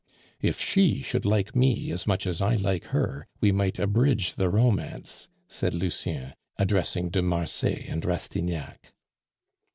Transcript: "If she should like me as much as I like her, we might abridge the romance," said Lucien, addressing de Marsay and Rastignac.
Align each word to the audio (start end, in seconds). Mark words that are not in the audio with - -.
"If 0.41 0.59
she 0.59 1.03
should 1.03 1.25
like 1.25 1.55
me 1.55 1.91
as 1.91 2.07
much 2.07 2.25
as 2.25 2.41
I 2.41 2.55
like 2.55 2.85
her, 2.85 3.27
we 3.39 3.51
might 3.51 3.77
abridge 3.77 4.33
the 4.33 4.49
romance," 4.49 5.27
said 5.47 5.75
Lucien, 5.75 6.33
addressing 6.57 7.11
de 7.11 7.21
Marsay 7.21 7.85
and 7.87 8.03
Rastignac. 8.03 8.93